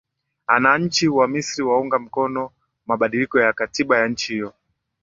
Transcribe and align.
ananchi 0.47 1.07
wa 1.07 1.27
misri 1.27 1.63
waunga 1.63 1.99
mkono 1.99 2.51
mabadiliko 2.85 3.39
ya 3.39 3.53
katiba 3.53 3.97
ya 3.99 4.07
nchi 4.07 4.33
hiyo 4.33 4.53